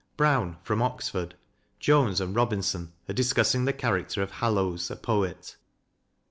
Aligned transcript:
Brown, 0.17 0.57
from 0.63 0.81
Oxford, 0.81 1.35
Jones, 1.79 2.19
and 2.19 2.35
Robin 2.35 2.63
son 2.63 2.91
are 3.07 3.13
discussing 3.13 3.65
the 3.65 3.71
character 3.71 4.23
of 4.23 4.31
Hallowes, 4.31 4.89
a 4.89 4.95
poet. 4.95 5.57